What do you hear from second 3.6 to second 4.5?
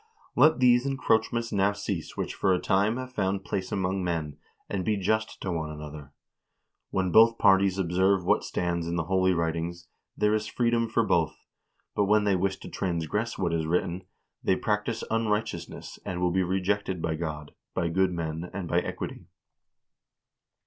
among men,